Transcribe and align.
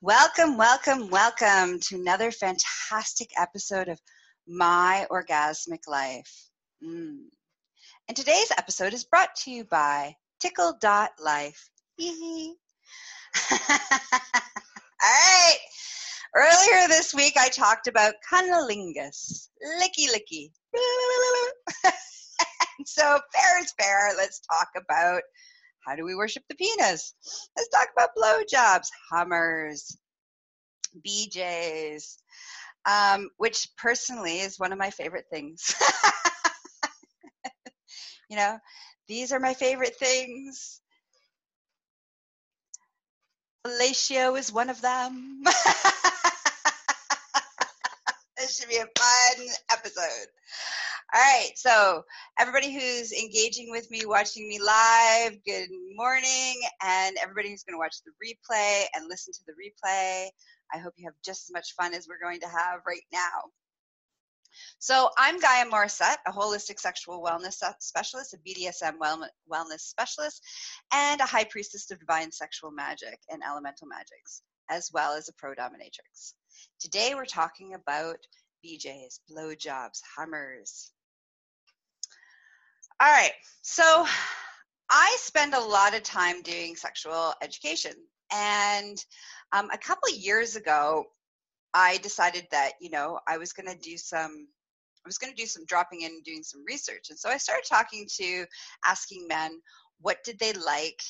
Welcome, 0.00 0.56
welcome, 0.56 1.10
welcome 1.10 1.80
to 1.80 1.96
another 1.96 2.30
fantastic 2.30 3.30
episode 3.36 3.88
of 3.88 4.00
My 4.46 5.08
Orgasmic 5.10 5.88
Life. 5.88 6.50
Mm. 6.80 7.24
And 8.06 8.16
today's 8.16 8.52
episode 8.56 8.94
is 8.94 9.02
brought 9.02 9.34
to 9.42 9.50
you 9.50 9.64
by 9.64 10.14
Tickle.life. 10.38 11.70
All 13.50 13.58
right. 15.02 15.58
Earlier 16.36 16.86
this 16.86 17.12
week, 17.12 17.32
I 17.36 17.48
talked 17.48 17.88
about 17.88 18.14
cunnilingus, 18.32 19.48
licky 19.80 20.06
licky. 20.14 20.52
so, 22.86 23.18
fair 23.34 23.60
is 23.64 23.74
fair. 23.76 24.10
Let's 24.16 24.38
talk 24.48 24.68
about 24.76 25.22
how 25.88 25.96
do 25.96 26.04
we 26.04 26.14
worship 26.14 26.42
the 26.48 26.54
penis? 26.54 27.14
Let's 27.56 27.68
talk 27.70 27.88
about 27.96 28.10
blowjobs, 28.16 28.88
Hummers, 29.10 29.96
BJs, 31.06 32.16
um, 32.84 33.30
which 33.38 33.68
personally 33.78 34.40
is 34.40 34.58
one 34.58 34.72
of 34.72 34.78
my 34.78 34.90
favorite 34.90 35.26
things. 35.30 35.74
you 38.30 38.36
know, 38.36 38.58
these 39.06 39.32
are 39.32 39.40
my 39.40 39.54
favorite 39.54 39.96
things. 39.96 40.80
Fellatio 43.66 44.38
is 44.38 44.52
one 44.52 44.68
of 44.68 44.80
them. 44.82 45.42
this 48.48 48.56
should 48.56 48.68
be 48.70 48.76
a 48.76 48.88
fun 48.98 49.46
episode. 49.70 50.26
All 51.14 51.20
right, 51.20 51.50
so 51.54 52.02
everybody 52.38 52.72
who's 52.72 53.12
engaging 53.12 53.70
with 53.70 53.90
me, 53.90 54.06
watching 54.06 54.48
me 54.48 54.58
live, 54.58 55.36
good 55.44 55.68
morning, 55.94 56.54
and 56.82 57.18
everybody 57.22 57.50
who's 57.50 57.62
going 57.62 57.74
to 57.74 57.78
watch 57.78 57.96
the 58.06 58.12
replay 58.26 58.84
and 58.94 59.06
listen 59.06 59.34
to 59.34 59.40
the 59.46 59.52
replay, 59.52 60.28
I 60.72 60.78
hope 60.78 60.94
you 60.96 61.06
have 61.06 61.14
just 61.22 61.50
as 61.50 61.52
much 61.52 61.74
fun 61.74 61.92
as 61.92 62.08
we're 62.08 62.26
going 62.26 62.40
to 62.40 62.48
have 62.48 62.80
right 62.86 63.04
now. 63.12 63.50
So 64.78 65.10
I'm 65.18 65.38
Gaia 65.38 65.66
Morissette, 65.66 66.16
a 66.26 66.32
holistic 66.32 66.80
sexual 66.80 67.22
wellness 67.22 67.62
specialist, 67.80 68.34
a 68.34 68.38
BDSM 68.38 68.94
wellness 68.98 69.80
specialist, 69.80 70.42
and 70.94 71.20
a 71.20 71.26
high 71.26 71.44
priestess 71.44 71.90
of 71.90 72.00
divine 72.00 72.32
sexual 72.32 72.70
magic 72.70 73.18
and 73.28 73.42
elemental 73.46 73.88
magics, 73.88 74.40
as 74.70 74.88
well 74.90 75.14
as 75.14 75.28
a 75.28 75.34
pro 75.34 75.54
dominatrix. 75.54 76.32
Today 76.80 77.12
we're 77.14 77.24
talking 77.24 77.74
about 77.74 78.16
BJs, 78.64 79.20
blowjobs, 79.30 80.00
hummers, 80.16 80.92
all 83.00 83.12
right. 83.12 83.32
So 83.62 84.06
I 84.90 85.16
spend 85.20 85.54
a 85.54 85.60
lot 85.60 85.94
of 85.94 86.02
time 86.02 86.42
doing 86.42 86.74
sexual 86.74 87.32
education. 87.42 87.92
And 88.32 88.98
um, 89.52 89.70
a 89.72 89.78
couple 89.78 90.10
years 90.10 90.56
ago, 90.56 91.04
I 91.74 91.98
decided 91.98 92.48
that, 92.50 92.72
you 92.80 92.90
know, 92.90 93.20
I 93.28 93.38
was 93.38 93.52
going 93.52 93.68
to 93.68 93.78
do 93.78 93.96
some. 93.96 94.48
I 95.04 95.08
was 95.08 95.16
going 95.16 95.32
to 95.32 95.40
do 95.40 95.46
some 95.46 95.64
dropping 95.64 96.02
in 96.02 96.10
and 96.10 96.24
doing 96.24 96.42
some 96.42 96.64
research. 96.66 97.06
And 97.10 97.18
so 97.18 97.30
I 97.30 97.36
started 97.36 97.64
talking 97.68 98.06
to, 98.16 98.44
asking 98.84 99.28
men, 99.28 99.60
what 100.00 100.18
did 100.24 100.38
they 100.40 100.52
like 100.52 101.00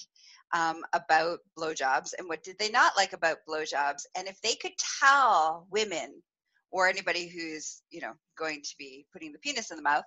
um, 0.53 0.83
about 0.93 1.41
blowjobs 1.59 2.15
and 2.19 2.29
what 2.29 2.43
did 2.43 2.59
they 2.59 2.71
not 2.71 2.97
like 2.97 3.13
about 3.13 3.39
blowjobs? 3.49 4.03
And 4.17 4.29
if 4.29 4.41
they 4.41 4.55
could 4.55 4.73
tell 5.01 5.67
women 5.71 6.23
or 6.71 6.87
anybody 6.87 7.29
who's 7.29 7.83
you 7.91 8.01
know 8.01 8.13
going 8.37 8.61
to 8.63 8.75
be 8.79 9.07
putting 9.13 9.33
the 9.33 9.39
penis 9.39 9.71
in 9.71 9.77
the 9.77 9.83
mouth 9.83 10.05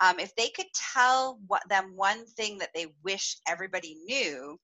um, 0.00 0.20
if 0.20 0.34
they 0.36 0.48
could 0.48 0.66
tell 0.94 1.40
what, 1.48 1.68
them 1.68 1.92
one 1.96 2.24
thing 2.24 2.58
that 2.58 2.70
they 2.74 2.86
wish 3.02 3.36
everybody 3.48 3.96
knew 4.04 4.58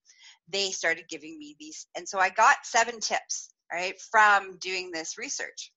they 0.49 0.71
started 0.71 1.05
giving 1.09 1.39
me 1.39 1.57
these. 1.59 1.87
And 1.97 2.09
so 2.09 2.19
i 2.19 2.29
got 2.29 2.57
seven 2.63 3.01
tips 3.01 3.51
right 3.73 4.01
from 4.11 4.59
doing 4.59 4.91
this 4.91 5.19
research. 5.19 5.73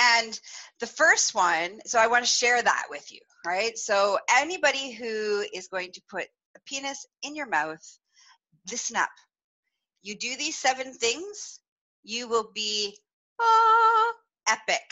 And 0.00 0.38
the 0.80 0.86
first 0.86 1.34
one 1.34 1.80
so 1.84 1.98
i 1.98 2.06
want 2.06 2.24
to 2.24 2.30
share 2.30 2.62
that 2.62 2.84
with 2.90 3.12
you 3.12 3.20
right? 3.44 3.76
So 3.76 4.18
anybody 4.38 4.92
who 4.92 5.44
is 5.52 5.68
going 5.68 5.92
to 5.92 6.02
put 6.10 6.26
a 6.56 6.60
penis 6.66 7.06
in 7.22 7.34
your 7.36 7.46
mouth 7.46 7.98
listen 8.70 8.96
up 8.96 9.10
you 10.02 10.16
do 10.16 10.36
these 10.36 10.56
seven 10.56 10.92
things 10.94 11.60
you 12.02 12.28
will 12.28 12.50
be 12.54 12.96
Ah, 13.40 14.12
epic. 14.48 14.82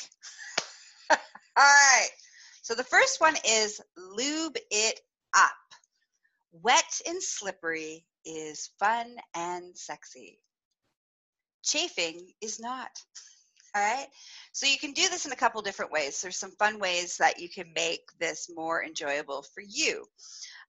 All 1.11 1.19
right. 1.57 2.09
So 2.63 2.75
the 2.75 2.85
first 2.85 3.21
one 3.21 3.37
is 3.47 3.81
lube 3.97 4.57
it 4.71 5.01
up. 5.37 5.51
Wet 6.53 7.01
and 7.07 7.23
slippery 7.23 8.07
is 8.25 8.71
fun 8.79 9.17
and 9.35 9.77
sexy. 9.77 10.39
Chafing 11.63 12.33
is 12.41 12.59
not. 12.59 12.91
All 13.75 13.83
right. 13.83 14.07
So 14.53 14.67
you 14.67 14.79
can 14.79 14.93
do 14.93 15.09
this 15.11 15.27
in 15.27 15.33
a 15.33 15.37
couple 15.37 15.61
different 15.63 15.93
ways. 15.93 16.21
There's 16.21 16.39
some 16.39 16.53
fun 16.53 16.79
ways 16.79 17.19
that 17.19 17.39
you 17.39 17.49
can 17.51 17.73
make 17.75 18.01
this 18.19 18.51
more 18.55 18.83
enjoyable 18.83 19.43
for 19.55 19.61
you. 19.61 20.07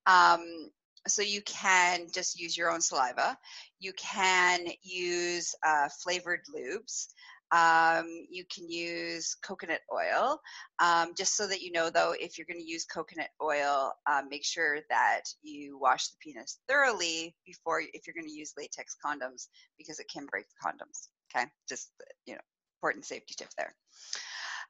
Um, 0.06 0.70
so 1.06 1.22
you 1.22 1.42
can 1.42 2.06
just 2.12 2.38
use 2.38 2.56
your 2.56 2.70
own 2.70 2.80
saliva. 2.80 3.36
You 3.78 3.92
can 3.94 4.66
use 4.82 5.54
uh, 5.66 5.88
flavored 6.02 6.40
lubes. 6.54 7.08
Um, 7.52 8.06
you 8.30 8.44
can 8.44 8.70
use 8.70 9.34
coconut 9.42 9.80
oil. 9.92 10.40
Um, 10.78 11.14
just 11.16 11.36
so 11.36 11.48
that 11.48 11.62
you 11.62 11.72
know, 11.72 11.90
though, 11.90 12.14
if 12.18 12.38
you're 12.38 12.46
going 12.46 12.60
to 12.60 12.70
use 12.70 12.84
coconut 12.84 13.30
oil, 13.42 13.92
um, 14.10 14.28
make 14.28 14.44
sure 14.44 14.78
that 14.88 15.22
you 15.42 15.78
wash 15.78 16.08
the 16.08 16.16
penis 16.20 16.58
thoroughly 16.68 17.34
before, 17.44 17.80
if 17.80 18.06
you're 18.06 18.14
going 18.14 18.28
to 18.28 18.32
use 18.32 18.52
latex 18.56 18.96
condoms, 19.04 19.48
because 19.78 19.98
it 19.98 20.06
can 20.12 20.26
break 20.26 20.44
the 20.48 20.68
condoms. 20.68 21.08
Okay, 21.34 21.46
just 21.68 21.90
you 22.26 22.34
know, 22.34 22.40
important 22.78 23.04
safety 23.04 23.34
tip 23.36 23.48
there. 23.58 23.74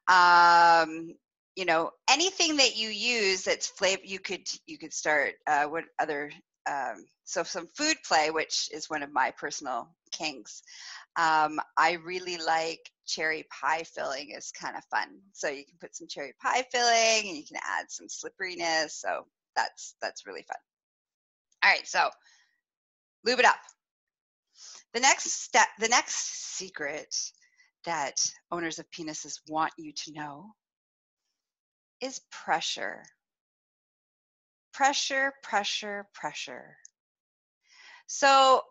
Um, 0.08 1.14
you 1.56 1.64
know, 1.64 1.90
anything 2.08 2.56
that 2.56 2.76
you 2.76 2.88
use 2.88 3.42
that's 3.42 3.66
flavor, 3.66 4.02
you 4.04 4.18
could 4.18 4.46
you 4.66 4.78
could 4.78 4.92
start. 4.92 5.34
Uh, 5.46 5.64
what 5.64 5.84
other 5.98 6.30
um, 6.70 7.04
so 7.24 7.42
some 7.42 7.68
food 7.76 7.96
play, 8.06 8.30
which 8.30 8.68
is 8.72 8.90
one 8.90 9.02
of 9.02 9.12
my 9.12 9.32
personal 9.32 9.88
kinks. 10.12 10.62
Um, 11.16 11.60
I 11.76 11.98
really 12.04 12.36
like 12.38 12.80
cherry 13.06 13.46
pie 13.50 13.82
filling 13.82 14.30
is 14.30 14.52
kind 14.52 14.76
of 14.76 14.84
fun. 14.84 15.20
So 15.32 15.48
you 15.48 15.64
can 15.64 15.76
put 15.80 15.96
some 15.96 16.08
cherry 16.08 16.34
pie 16.40 16.64
filling 16.72 17.28
and 17.28 17.36
you 17.36 17.44
can 17.44 17.58
add 17.64 17.86
some 17.88 18.08
slipperiness. 18.08 19.00
So 19.00 19.26
that's 19.56 19.94
that's 20.00 20.26
really 20.26 20.42
fun. 20.42 20.58
All 21.64 21.70
right, 21.70 21.86
so 21.86 22.08
lube 23.24 23.38
it 23.38 23.44
up. 23.44 23.58
The 24.94 25.00
next 25.00 25.30
step, 25.30 25.68
the 25.78 25.88
next 25.88 26.56
secret 26.56 27.14
that 27.84 28.20
owners 28.50 28.78
of 28.78 28.90
penises 28.90 29.40
want 29.48 29.72
you 29.78 29.92
to 29.92 30.12
know 30.12 30.52
is 32.00 32.20
pressure. 32.30 33.02
Pressure, 34.72 35.32
pressure, 35.42 36.06
pressure. 36.14 36.76
So 38.06 38.62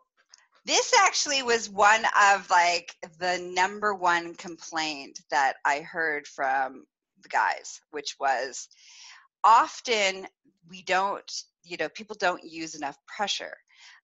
this 0.65 0.93
actually 1.05 1.43
was 1.43 1.69
one 1.69 2.03
of 2.21 2.49
like 2.49 2.93
the 3.19 3.39
number 3.53 3.93
one 3.93 4.35
complaint 4.35 5.19
that 5.31 5.53
I 5.65 5.79
heard 5.79 6.27
from 6.27 6.85
the 7.21 7.29
guys, 7.29 7.81
which 7.91 8.15
was 8.19 8.67
often 9.43 10.27
we 10.69 10.83
don't, 10.83 11.31
you 11.63 11.77
know, 11.77 11.89
people 11.89 12.15
don't 12.19 12.43
use 12.43 12.75
enough 12.75 12.97
pressure. 13.07 13.55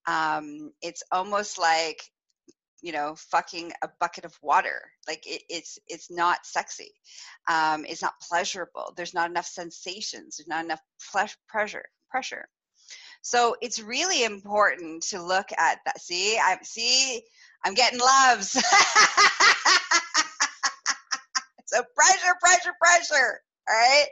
Um, 0.07 0.71
it's 0.81 1.03
almost 1.11 1.59
like 1.59 2.01
you 2.81 2.91
know 2.91 3.15
fucking 3.17 3.71
a 3.83 3.89
bucket 3.99 4.25
of 4.25 4.37
water 4.41 4.81
like 5.07 5.25
it, 5.25 5.41
it's 5.49 5.79
it's 5.87 6.11
not 6.11 6.45
sexy 6.45 6.91
um, 7.49 7.85
it's 7.87 8.01
not 8.01 8.19
pleasurable 8.21 8.93
there's 8.95 9.13
not 9.13 9.29
enough 9.29 9.47
sensations 9.47 10.37
there's 10.37 10.47
not 10.47 10.65
enough 10.65 10.81
pressure 11.47 11.85
pressure 12.09 12.47
so 13.25 13.55
it's 13.59 13.81
really 13.81 14.23
important 14.23 15.01
to 15.09 15.19
look 15.19 15.51
at 15.57 15.79
that. 15.83 15.99
See, 15.99 16.37
I 16.37 16.59
see, 16.61 17.23
I'm 17.63 17.73
getting 17.73 17.99
loves. 17.99 18.51
so 21.65 21.81
pressure, 21.95 22.35
pressure, 22.39 22.73
pressure. 22.79 23.41
All 23.67 23.75
right. 23.75 24.05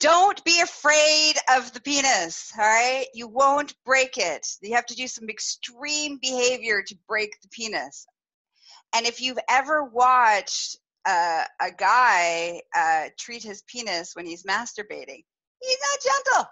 Don't 0.00 0.42
be 0.44 0.60
afraid 0.60 1.34
of 1.54 1.72
the 1.72 1.80
penis. 1.80 2.52
All 2.58 2.64
right. 2.64 3.06
You 3.12 3.28
won't 3.28 3.74
break 3.84 4.16
it. 4.16 4.46
You 4.62 4.74
have 4.74 4.86
to 4.86 4.94
do 4.94 5.06
some 5.06 5.28
extreme 5.28 6.18
behavior 6.20 6.82
to 6.82 6.96
break 7.06 7.40
the 7.42 7.48
penis. 7.48 8.06
And 8.94 9.06
if 9.06 9.20
you've 9.20 9.38
ever 9.48 9.84
watched 9.84 10.78
uh, 11.06 11.44
a 11.60 11.70
guy 11.70 12.62
uh, 12.76 13.10
treat 13.18 13.42
his 13.42 13.62
penis 13.62 14.16
when 14.16 14.26
he's 14.26 14.44
masturbating, 14.44 15.22
he's 15.60 15.78
not 15.92 16.24
gentle. 16.24 16.50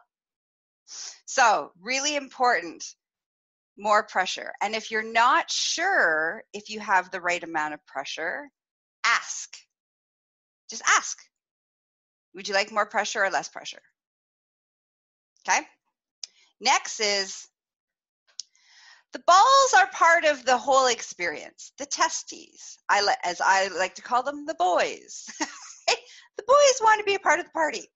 So, 1.27 1.73
really 1.81 2.17
important 2.17 2.85
more 3.79 4.03
pressure. 4.03 4.53
And 4.61 4.75
if 4.75 4.91
you're 4.91 5.13
not 5.13 5.51
sure 5.51 6.43
if 6.53 6.69
you 6.69 6.81
have 6.81 7.11
the 7.11 7.21
right 7.21 7.43
amount 7.43 7.75
of 7.75 7.87
pressure, 7.87 8.51
ask. 9.07 9.57
Just 10.69 10.83
ask. 10.87 11.19
Would 12.35 12.49
you 12.49 12.55
like 12.55 12.73
more 12.73 12.87
pressure 12.87 13.25
or 13.25 13.31
less 13.31 13.49
pressure? 13.49 13.83
Okay. 15.49 15.61
Next 16.61 17.01
is 17.01 17.47
The 19.13 19.21
balls 19.27 19.75
are 19.77 19.89
part 19.91 20.25
of 20.27 20.45
the 20.45 20.59
whole 20.59 20.87
experience. 20.87 21.73
The 21.79 21.87
testes, 21.87 22.79
I 22.89 23.01
le- 23.01 23.17
as 23.25 23.41
I 23.41 23.69
like 23.69 23.95
to 23.97 24.03
call 24.03 24.23
them, 24.23 24.45
the 24.45 24.55
boys. 24.55 25.27
the 25.41 26.45
boys 26.47 26.81
want 26.83 26.99
to 27.01 27.05
be 27.05 27.15
a 27.15 27.19
part 27.21 27.41
of 27.41 27.47
the 27.47 27.53
party. 27.53 27.89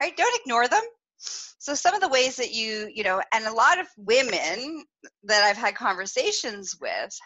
Right? 0.00 0.16
Don't 0.16 0.40
ignore 0.40 0.68
them. 0.68 0.82
So 1.18 1.74
some 1.74 1.94
of 1.94 2.00
the 2.00 2.08
ways 2.08 2.36
that 2.36 2.52
you, 2.52 2.90
you 2.94 3.04
know, 3.04 3.22
and 3.32 3.46
a 3.46 3.52
lot 3.52 3.80
of 3.80 3.86
women 3.98 4.84
that 5.24 5.42
I've 5.44 5.56
had 5.58 5.74
conversations 5.74 6.76
with 6.80 7.16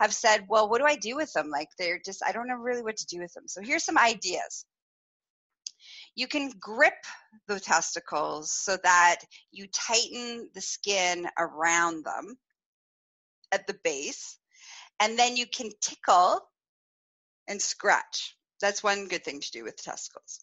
have 0.00 0.14
said, 0.14 0.46
well, 0.48 0.68
what 0.68 0.78
do 0.80 0.86
I 0.86 0.96
do 0.96 1.16
with 1.16 1.32
them? 1.32 1.50
Like 1.50 1.68
they're 1.78 2.00
just, 2.04 2.22
I 2.26 2.32
don't 2.32 2.48
know 2.48 2.56
really 2.56 2.82
what 2.82 2.96
to 2.98 3.06
do 3.06 3.20
with 3.20 3.32
them. 3.34 3.44
So 3.48 3.62
here's 3.62 3.84
some 3.84 3.98
ideas. 3.98 4.66
You 6.16 6.26
can 6.26 6.50
grip 6.58 6.94
the 7.46 7.60
testicles 7.60 8.50
so 8.50 8.76
that 8.82 9.18
you 9.52 9.68
tighten 9.68 10.50
the 10.54 10.60
skin 10.60 11.28
around 11.38 12.04
them 12.04 12.36
at 13.52 13.66
the 13.66 13.78
base, 13.84 14.38
and 15.00 15.18
then 15.18 15.36
you 15.36 15.46
can 15.46 15.70
tickle 15.80 16.40
and 17.48 17.62
scratch. 17.62 18.36
That's 18.60 18.82
one 18.82 19.08
good 19.08 19.24
thing 19.24 19.40
to 19.40 19.50
do 19.52 19.62
with 19.62 19.76
testicles. 19.76 20.40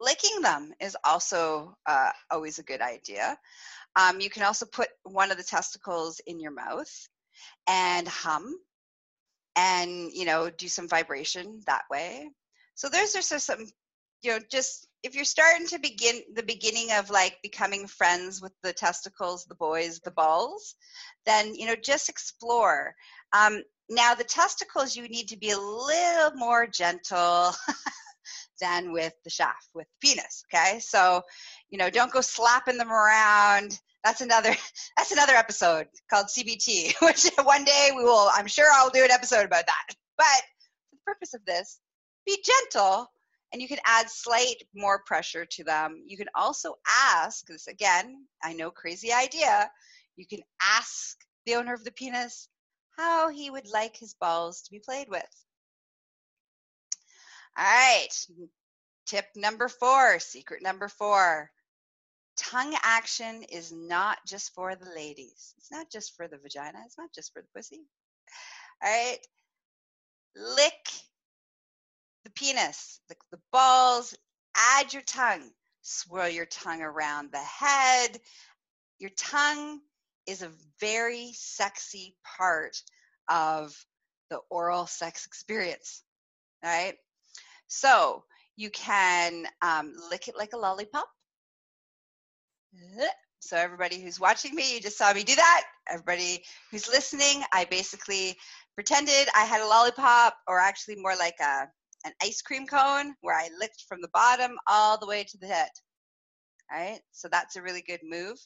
Licking 0.00 0.42
them 0.42 0.72
is 0.80 0.96
also 1.04 1.76
uh, 1.86 2.10
always 2.30 2.58
a 2.58 2.64
good 2.64 2.80
idea. 2.80 3.36
Um, 3.96 4.20
you 4.20 4.30
can 4.30 4.42
also 4.42 4.66
put 4.66 4.88
one 5.04 5.30
of 5.30 5.38
the 5.38 5.44
testicles 5.44 6.20
in 6.26 6.40
your 6.40 6.52
mouth 6.52 7.08
and 7.68 8.06
hum 8.06 8.54
and 9.56 10.12
you 10.12 10.24
know 10.24 10.50
do 10.50 10.68
some 10.68 10.88
vibration 10.88 11.60
that 11.66 11.82
way 11.90 12.28
so 12.74 12.88
those 12.88 13.14
are 13.16 13.22
some 13.22 13.66
you 14.22 14.30
know 14.30 14.38
just 14.50 14.88
if 15.02 15.14
you're 15.14 15.24
starting 15.24 15.66
to 15.66 15.78
begin 15.78 16.20
the 16.34 16.42
beginning 16.42 16.92
of 16.92 17.10
like 17.10 17.38
becoming 17.42 17.86
friends 17.86 18.40
with 18.40 18.52
the 18.62 18.72
testicles 18.72 19.44
the 19.44 19.54
boys 19.54 20.00
the 20.00 20.10
balls 20.10 20.74
then 21.26 21.54
you 21.54 21.66
know 21.66 21.76
just 21.76 22.08
explore 22.08 22.94
um, 23.32 23.62
now 23.88 24.14
the 24.14 24.24
testicles 24.24 24.96
you 24.96 25.08
need 25.08 25.28
to 25.28 25.38
be 25.38 25.50
a 25.50 25.58
little 25.58 26.36
more 26.36 26.66
gentle 26.66 27.52
than 28.60 28.92
with 28.92 29.12
the 29.24 29.30
shaft 29.30 29.68
with 29.74 29.86
the 29.86 30.08
penis 30.08 30.44
okay 30.52 30.78
so 30.78 31.22
you 31.70 31.78
know 31.78 31.90
don't 31.90 32.12
go 32.12 32.20
slapping 32.20 32.78
them 32.78 32.92
around 32.92 33.78
that's 34.04 34.20
another 34.20 34.54
that's 34.96 35.12
another 35.12 35.34
episode 35.34 35.86
called 36.10 36.26
CBT, 36.26 36.94
which 37.02 37.30
one 37.42 37.64
day 37.64 37.90
we 37.96 38.04
will. 38.04 38.28
I'm 38.32 38.46
sure 38.46 38.66
I'll 38.72 38.90
do 38.90 39.04
an 39.04 39.10
episode 39.10 39.44
about 39.44 39.66
that. 39.66 39.96
But 40.16 40.26
for 40.26 40.96
the 40.96 40.98
purpose 41.06 41.34
of 41.34 41.44
this, 41.44 41.78
be 42.26 42.42
gentle, 42.44 43.06
and 43.52 43.60
you 43.60 43.68
can 43.68 43.78
add 43.84 44.08
slight 44.08 44.62
more 44.74 45.02
pressure 45.04 45.44
to 45.44 45.64
them. 45.64 46.02
You 46.06 46.16
can 46.16 46.28
also 46.34 46.74
ask 47.14 47.46
this 47.46 47.66
again. 47.66 48.26
I 48.42 48.52
know 48.54 48.70
crazy 48.70 49.12
idea. 49.12 49.70
You 50.16 50.26
can 50.26 50.40
ask 50.62 51.16
the 51.46 51.56
owner 51.56 51.74
of 51.74 51.84
the 51.84 51.92
penis 51.92 52.48
how 52.96 53.28
he 53.28 53.50
would 53.50 53.68
like 53.72 53.96
his 53.96 54.14
balls 54.14 54.62
to 54.62 54.70
be 54.70 54.78
played 54.78 55.08
with. 55.08 55.22
All 57.56 57.64
right. 57.64 58.08
Tip 59.06 59.26
number 59.36 59.68
four, 59.68 60.18
secret 60.18 60.62
number 60.62 60.88
four 60.88 61.50
tongue 62.36 62.74
action 62.82 63.42
is 63.44 63.72
not 63.72 64.18
just 64.26 64.54
for 64.54 64.74
the 64.74 64.90
ladies. 64.94 65.54
It's 65.58 65.70
not 65.70 65.90
just 65.90 66.16
for 66.16 66.28
the 66.28 66.38
vagina. 66.38 66.78
It's 66.86 66.98
not 66.98 67.12
just 67.14 67.32
for 67.32 67.42
the 67.42 67.48
pussy. 67.54 67.82
All 68.82 68.90
right. 68.90 69.18
Lick 70.34 70.88
the 72.24 72.30
penis, 72.30 73.00
lick 73.08 73.18
the 73.30 73.40
balls, 73.52 74.14
add 74.56 74.92
your 74.92 75.02
tongue, 75.02 75.50
swirl 75.82 76.28
your 76.28 76.46
tongue 76.46 76.82
around 76.82 77.32
the 77.32 77.38
head. 77.38 78.18
Your 78.98 79.10
tongue 79.18 79.80
is 80.26 80.42
a 80.42 80.52
very 80.80 81.32
sexy 81.34 82.14
part 82.36 82.76
of 83.28 83.74
the 84.30 84.38
oral 84.50 84.86
sex 84.86 85.26
experience. 85.26 86.02
Right. 86.62 86.94
So 87.66 88.24
you 88.56 88.70
can 88.70 89.46
um, 89.62 89.94
lick 90.10 90.28
it 90.28 90.36
like 90.36 90.52
a 90.52 90.58
lollipop 90.58 91.08
so 93.40 93.56
everybody 93.56 94.00
who's 94.00 94.20
watching 94.20 94.54
me, 94.54 94.74
you 94.74 94.80
just 94.80 94.96
saw 94.96 95.12
me 95.12 95.24
do 95.24 95.34
that. 95.34 95.64
Everybody 95.88 96.44
who's 96.70 96.88
listening, 96.88 97.42
I 97.52 97.64
basically 97.64 98.36
pretended 98.74 99.28
I 99.36 99.44
had 99.44 99.60
a 99.60 99.66
lollipop 99.66 100.36
or 100.46 100.58
actually 100.58 100.96
more 100.96 101.16
like 101.16 101.34
a 101.40 101.68
an 102.04 102.12
ice 102.22 102.42
cream 102.42 102.66
cone 102.66 103.14
where 103.20 103.36
I 103.36 103.48
licked 103.58 103.84
from 103.88 104.00
the 104.00 104.10
bottom 104.12 104.56
all 104.66 104.98
the 104.98 105.06
way 105.06 105.24
to 105.24 105.38
the 105.38 105.46
head. 105.46 105.70
All 106.72 106.80
right, 106.80 107.00
so 107.12 107.28
that's 107.30 107.56
a 107.56 107.62
really 107.62 107.82
good 107.82 108.00
move. 108.02 108.38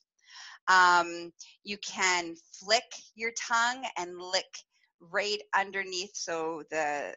Um, 0.69 1.32
you 1.64 1.79
can 1.79 2.35
flick 2.61 2.85
your 3.14 3.31
tongue 3.49 3.85
and 3.97 4.20
lick 4.20 4.44
right 5.00 5.41
underneath. 5.56 6.11
So 6.14 6.62
the 6.70 7.14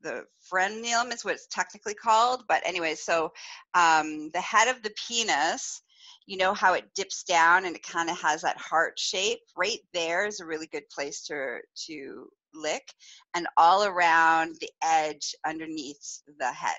the 0.00 0.24
frenulum 0.50 1.12
is 1.12 1.24
what 1.24 1.34
it's 1.34 1.48
technically 1.48 1.94
called, 1.94 2.44
but 2.48 2.62
anyway, 2.64 2.94
so 2.94 3.32
um, 3.74 4.30
the 4.30 4.40
head 4.40 4.68
of 4.68 4.80
the 4.82 4.94
penis 5.08 5.82
you 6.28 6.36
know 6.36 6.52
how 6.52 6.74
it 6.74 6.84
dips 6.94 7.24
down 7.24 7.64
and 7.64 7.74
it 7.74 7.82
kind 7.82 8.10
of 8.10 8.20
has 8.20 8.42
that 8.42 8.58
heart 8.58 8.98
shape 8.98 9.40
right 9.56 9.80
there 9.94 10.26
is 10.26 10.40
a 10.40 10.46
really 10.46 10.66
good 10.66 10.88
place 10.90 11.22
to 11.22 11.58
to 11.74 12.28
lick 12.54 12.92
and 13.34 13.46
all 13.56 13.84
around 13.84 14.56
the 14.60 14.70
edge 14.82 15.34
underneath 15.44 16.22
the 16.38 16.52
head 16.52 16.76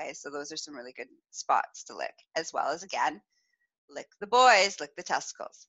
okay? 0.00 0.12
So 0.12 0.30
those 0.30 0.52
are 0.52 0.56
some 0.56 0.74
really 0.74 0.92
good 0.92 1.08
spots 1.30 1.84
to 1.84 1.96
lick 1.96 2.14
as 2.36 2.52
well 2.52 2.68
as 2.68 2.82
again 2.82 3.20
lick 3.88 4.08
the 4.20 4.26
boys 4.26 4.78
lick 4.80 4.94
the 4.96 5.02
testicles. 5.02 5.66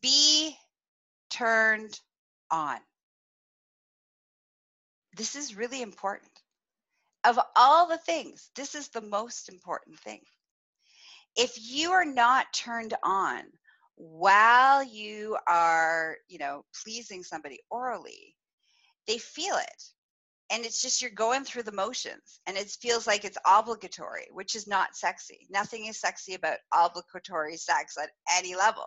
Be 0.00 0.56
turned 1.30 1.98
on. 2.50 2.78
This 5.16 5.36
is 5.36 5.56
really 5.56 5.82
important. 5.82 6.30
Of 7.24 7.38
all 7.56 7.86
the 7.86 7.98
things 7.98 8.50
this 8.56 8.74
is 8.74 8.88
the 8.88 9.00
most 9.00 9.48
important 9.48 9.98
thing. 10.00 10.20
If 11.36 11.52
you 11.56 11.92
are 11.92 12.04
not 12.04 12.52
turned 12.52 12.94
on 13.02 13.42
while 14.02 14.82
you 14.82 15.36
are, 15.46 16.16
you 16.28 16.38
know, 16.38 16.64
pleasing 16.82 17.22
somebody 17.22 17.60
orally, 17.70 18.34
they 19.06 19.18
feel 19.18 19.56
it. 19.56 19.82
And 20.50 20.66
it's 20.66 20.82
just 20.82 21.00
you're 21.00 21.10
going 21.10 21.44
through 21.44 21.62
the 21.62 21.72
motions 21.72 22.40
and 22.46 22.56
it 22.56 22.68
feels 22.68 23.06
like 23.06 23.24
it's 23.24 23.38
obligatory, 23.46 24.26
which 24.32 24.56
is 24.56 24.66
not 24.66 24.96
sexy. 24.96 25.46
Nothing 25.50 25.86
is 25.86 26.00
sexy 26.00 26.34
about 26.34 26.58
obligatory 26.74 27.56
sex 27.56 27.96
at 27.96 28.10
any 28.36 28.56
level. 28.56 28.84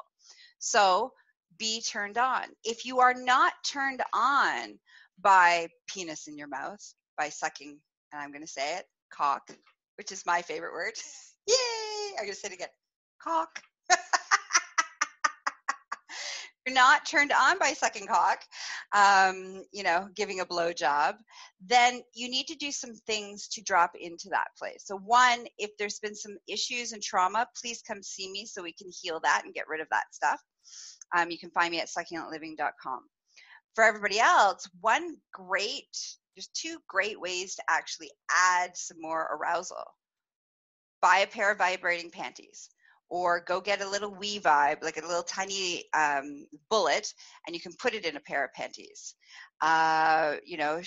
So 0.59 1.12
be 1.57 1.81
turned 1.81 2.17
on. 2.17 2.43
If 2.65 2.86
you 2.86 3.00
are 3.00 3.13
not 3.15 3.53
turned 3.65 4.03
on 4.13 4.77
by 5.22 5.69
penis 5.88 6.27
in 6.27 6.38
your 6.38 6.50
mouth, 6.50 6.81
by 7.17 7.29
sucking, 7.29 7.79
and 8.12 8.22
I'm 8.22 8.31
going 8.31 8.45
to 8.45 8.51
say 8.51 8.77
it, 8.77 8.86
cock, 9.12 9.50
which 9.98 10.12
is 10.12 10.25
my 10.25 10.41
favorite 10.41 10.74
word. 10.74 10.93
Yay! 11.48 12.15
I'm 12.17 12.25
gonna 12.25 12.34
say 12.34 12.50
it 12.50 12.53
again. 12.53 12.67
Cock. 13.22 13.62
you're 16.65 16.75
not 16.75 17.05
turned 17.05 17.31
on 17.31 17.60
by 17.60 17.74
sucking 17.74 18.07
cock, 18.07 18.39
um, 18.93 19.63
you 19.72 19.84
know, 19.84 20.07
giving 20.15 20.39
a 20.39 20.45
blow 20.45 20.74
job, 20.74 21.15
then 21.63 22.01
you 22.13 22.29
need 22.29 22.48
to 22.48 22.55
do 22.55 22.72
some 22.72 22.95
things 22.95 23.48
to 23.50 23.62
drop 23.62 23.91
into 24.00 24.29
that 24.29 24.48
place. 24.57 24.84
So, 24.86 24.98
one, 24.98 25.45
if 25.57 25.72
there's 25.77 26.00
been 26.00 26.15
some 26.15 26.38
issues 26.48 26.91
and 26.91 27.03
trauma, 27.03 27.48
please 27.62 27.84
come 27.88 28.01
see 28.01 28.31
me 28.31 28.45
so 28.45 28.63
we 28.63 28.74
can 28.74 28.89
heal 29.01 29.19
that 29.24 29.43
and 29.45 29.53
get 29.53 29.67
rid 29.67 29.81
of 29.81 29.88
that 29.91 30.05
stuff. 30.12 30.41
Um, 31.15 31.29
you 31.29 31.38
can 31.38 31.51
find 31.51 31.72
me 31.72 31.79
at 31.79 31.88
succulentliving.com. 31.88 33.01
For 33.75 33.84
everybody 33.84 34.19
else, 34.19 34.67
one 34.81 35.17
great, 35.34 35.95
there's 36.36 36.48
two 36.48 36.77
great 36.88 37.19
ways 37.19 37.55
to 37.55 37.63
actually 37.69 38.10
add 38.31 38.75
some 38.75 38.98
more 39.00 39.38
arousal 39.38 39.84
buy 41.01 41.19
a 41.19 41.27
pair 41.27 41.51
of 41.51 41.57
vibrating 41.60 42.10
panties 42.10 42.69
or 43.09 43.41
go 43.41 43.62
get 43.62 43.81
a 43.81 43.89
little 43.89 44.13
wee 44.13 44.39
vibe, 44.39 44.83
like 44.83 44.97
a 44.97 45.05
little 45.05 45.24
tiny 45.24 45.85
um, 45.93 46.45
bullet, 46.69 47.13
and 47.45 47.55
you 47.55 47.62
can 47.62 47.74
put 47.74 47.93
it 47.93 48.05
in 48.05 48.15
a 48.15 48.21
pair 48.21 48.43
of 48.43 48.53
panties. 48.53 49.15
Uh, 49.62 50.35
you 50.45 50.57
know, 50.57 50.81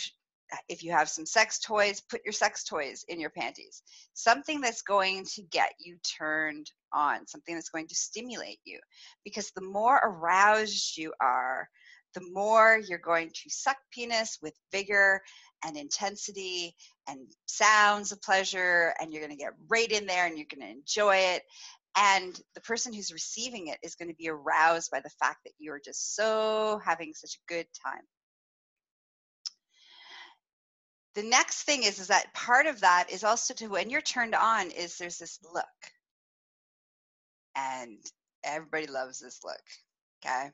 if 0.68 0.82
you 0.82 0.92
have 0.92 1.08
some 1.08 1.26
sex 1.26 1.58
toys, 1.58 2.00
put 2.00 2.24
your 2.24 2.32
sex 2.32 2.64
toys 2.64 3.04
in 3.08 3.20
your 3.20 3.30
panties. 3.30 3.82
Something 4.14 4.60
that's 4.60 4.82
going 4.82 5.24
to 5.34 5.42
get 5.42 5.72
you 5.78 5.96
turned 6.18 6.70
on, 6.92 7.26
something 7.26 7.54
that's 7.54 7.68
going 7.68 7.88
to 7.88 7.94
stimulate 7.94 8.58
you. 8.64 8.80
Because 9.24 9.50
the 9.50 9.62
more 9.62 10.00
aroused 10.02 10.96
you 10.96 11.12
are, 11.20 11.68
the 12.14 12.26
more 12.32 12.80
you're 12.88 12.98
going 12.98 13.28
to 13.28 13.50
suck 13.50 13.76
penis 13.92 14.38
with 14.42 14.54
vigor 14.72 15.20
and 15.64 15.76
intensity 15.76 16.74
and 17.08 17.20
sounds 17.46 18.12
of 18.12 18.22
pleasure 18.22 18.94
and 19.00 19.12
you're 19.12 19.22
going 19.22 19.36
to 19.36 19.42
get 19.42 19.52
right 19.68 19.90
in 19.90 20.06
there 20.06 20.26
and 20.26 20.38
you're 20.38 20.46
going 20.54 20.66
to 20.66 20.78
enjoy 20.78 21.16
it 21.16 21.42
and 21.98 22.40
the 22.54 22.60
person 22.60 22.92
who's 22.92 23.12
receiving 23.12 23.68
it 23.68 23.78
is 23.82 23.96
going 23.96 24.08
to 24.08 24.14
be 24.16 24.28
aroused 24.28 24.90
by 24.90 25.00
the 25.00 25.10
fact 25.20 25.38
that 25.44 25.52
you're 25.58 25.80
just 25.84 26.14
so 26.14 26.80
having 26.84 27.12
such 27.14 27.34
a 27.34 27.52
good 27.52 27.66
time 27.84 28.02
the 31.14 31.22
next 31.22 31.62
thing 31.62 31.82
is 31.82 31.98
is 31.98 32.06
that 32.08 32.32
part 32.32 32.66
of 32.66 32.80
that 32.80 33.10
is 33.10 33.24
also 33.24 33.52
to 33.54 33.66
when 33.66 33.90
you're 33.90 34.00
turned 34.00 34.34
on 34.34 34.70
is 34.70 34.96
there's 34.96 35.18
this 35.18 35.40
look 35.52 35.64
and 37.56 37.98
everybody 38.44 38.86
loves 38.86 39.20
this 39.20 39.40
look. 39.44 39.62
Okay. 40.24 40.50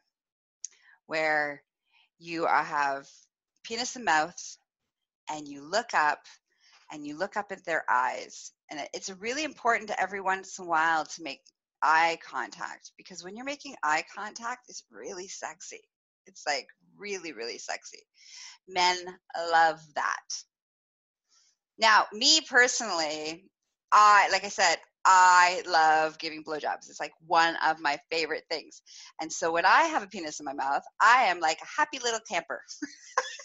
Where 1.06 1.62
you 2.18 2.46
have 2.46 3.06
penis 3.62 3.96
and 3.96 4.04
mouth 4.04 4.56
and 5.30 5.46
you 5.46 5.62
look 5.62 5.92
up 5.94 6.20
and 6.92 7.06
you 7.06 7.16
look 7.18 7.36
up 7.36 7.52
at 7.52 7.64
their 7.64 7.84
eyes. 7.90 8.52
And 8.70 8.80
it's 8.92 9.10
really 9.10 9.44
important 9.44 9.88
to 9.88 10.00
every 10.00 10.20
once 10.20 10.58
in 10.58 10.64
a 10.64 10.68
while 10.68 11.04
to 11.04 11.22
make 11.22 11.40
eye 11.82 12.18
contact 12.26 12.92
because 12.96 13.22
when 13.22 13.36
you're 13.36 13.44
making 13.44 13.76
eye 13.82 14.04
contact, 14.14 14.66
it's 14.68 14.84
really 14.90 15.28
sexy. 15.28 15.82
It's 16.26 16.44
like 16.46 16.66
really, 16.96 17.32
really 17.32 17.58
sexy. 17.58 18.02
Men 18.68 18.96
love 19.52 19.80
that. 19.94 20.22
Now, 21.78 22.06
me 22.12 22.40
personally, 22.48 23.44
I, 23.92 24.28
like 24.32 24.44
I 24.44 24.48
said, 24.48 24.76
I 25.04 25.62
love 25.66 26.18
giving 26.18 26.42
blowjobs. 26.42 26.88
It's 26.88 27.00
like 27.00 27.12
one 27.26 27.56
of 27.64 27.80
my 27.80 27.98
favorite 28.10 28.44
things. 28.50 28.80
And 29.20 29.30
so 29.30 29.52
when 29.52 29.66
I 29.66 29.82
have 29.82 30.02
a 30.02 30.06
penis 30.06 30.40
in 30.40 30.46
my 30.46 30.54
mouth, 30.54 30.82
I 31.00 31.24
am 31.24 31.40
like 31.40 31.58
a 31.60 31.80
happy 31.80 31.98
little 31.98 32.20
camper. 32.26 32.62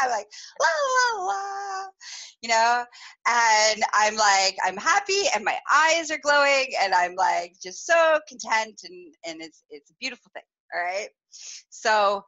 I'm 0.00 0.10
like, 0.10 0.26
la, 0.60 0.66
la, 1.16 1.26
la, 1.26 1.84
you 2.42 2.48
know, 2.48 2.84
and 3.26 3.82
I'm 3.94 4.16
like, 4.16 4.56
I'm 4.64 4.76
happy 4.76 5.22
and 5.34 5.44
my 5.44 5.58
eyes 5.72 6.10
are 6.10 6.18
glowing 6.22 6.66
and 6.82 6.94
I'm 6.94 7.14
like 7.14 7.54
just 7.62 7.86
so 7.86 8.18
content 8.28 8.80
and, 8.84 9.14
and 9.26 9.42
it's, 9.42 9.62
it's 9.70 9.90
a 9.90 9.94
beautiful 10.00 10.30
thing. 10.34 10.42
All 10.74 10.82
right. 10.82 11.08
So 11.70 12.24